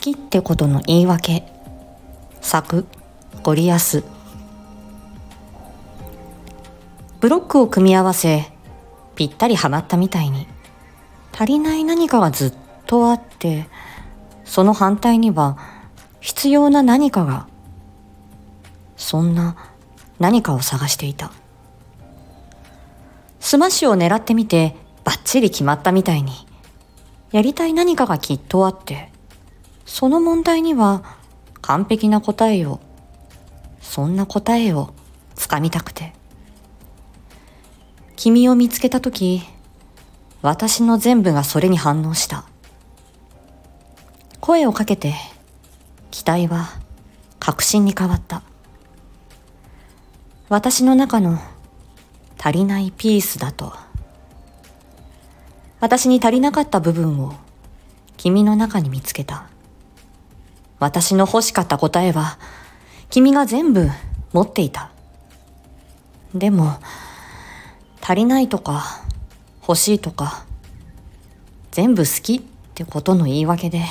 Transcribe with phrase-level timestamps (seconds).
[0.00, 1.42] 好きってことの言い訳。
[2.40, 2.86] 作
[3.42, 4.02] ゴリアス。
[7.20, 8.50] ブロックを組み合わせ
[9.14, 10.46] ぴったりはまったみたいに。
[11.34, 12.54] 足りない何かがずっ
[12.86, 13.66] とあって
[14.46, 15.58] その反対には
[16.20, 17.46] 必要な何かが
[18.96, 19.54] そんな
[20.18, 21.30] 何かを探していた。
[23.38, 26.32] スマッシュを狙ってみてバッチリ決まったみたいに。
[27.32, 29.09] やりたい何かがきっとあって。
[29.84, 31.02] その問題には
[31.60, 32.80] 完璧な答えを
[33.80, 34.94] そんな答えを
[35.34, 36.12] つかみたくて
[38.22, 39.40] 君を見つけたとき、
[40.42, 42.44] 私の全部がそれに反応した。
[44.42, 45.14] 声をかけて、
[46.10, 46.68] 期待は
[47.38, 48.42] 確信に変わった。
[50.50, 51.38] 私の中の
[52.38, 53.72] 足りないピースだと。
[55.80, 57.32] 私に足りなかった部分を
[58.18, 59.46] 君の中に見つけた。
[60.80, 62.38] 私の欲しかった答えは
[63.10, 63.88] 君が全部
[64.32, 64.90] 持っていた。
[66.34, 66.78] でも、
[68.00, 69.02] 足りないとか
[69.62, 70.44] 欲しいとか
[71.70, 72.40] 全部好きっ
[72.74, 73.84] てことの言い訳で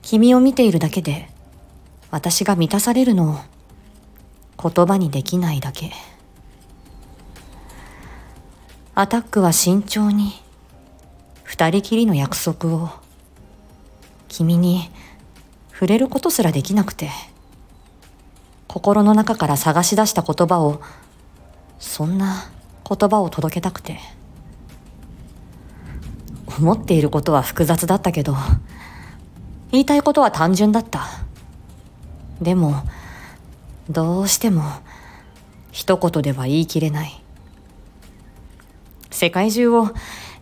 [0.00, 1.28] 君を見ているだけで
[2.10, 3.32] 私が満たされるの
[4.60, 5.92] を言葉にできないだけ
[8.94, 10.32] アタックは慎重に
[11.44, 12.90] 二人きりの約束を
[14.28, 14.90] 君に
[15.82, 17.10] 触れることすらできなくて
[18.68, 20.80] 心の中から探し出した言葉を
[21.80, 22.52] そんな
[22.88, 23.98] 言葉を届けたくて
[26.46, 28.36] 思っていることは複雑だったけど
[29.72, 31.04] 言いたいことは単純だった。
[32.40, 32.84] でも
[33.90, 34.62] どうしても
[35.72, 37.24] 一言では言い切れない。
[39.10, 39.88] 世界中を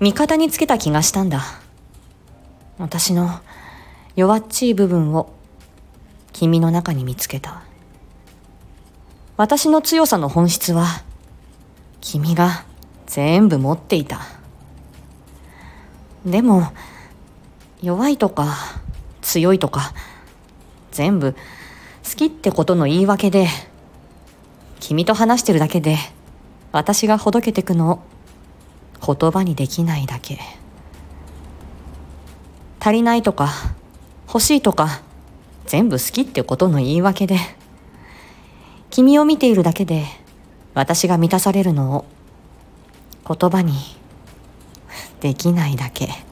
[0.00, 1.42] 味方につけた気がしたんだ。
[2.76, 3.40] 私の
[4.16, 5.32] 弱っちい部分を
[6.32, 7.62] 君の中に見つけた
[9.36, 10.86] 私の強さの本質は
[12.00, 12.64] 君が
[13.06, 14.20] 全部持っていた。
[16.24, 16.70] でも、
[17.82, 18.54] 弱いとか
[19.22, 19.94] 強いとか
[20.92, 21.38] 全部好
[22.16, 23.46] きってことの言い訳で
[24.80, 25.96] 君と話してるだけで
[26.72, 28.02] 私がほどけてくの
[29.02, 30.38] を言葉にできないだけ
[32.80, 33.50] 足りないとか
[34.32, 35.02] 欲しいとか
[35.66, 37.36] 全部好きってことの言い訳で
[38.88, 40.04] 君を見ているだけで
[40.72, 42.04] 私が満たされるのを
[43.26, 43.72] 言葉に
[45.20, 46.29] できないだけ。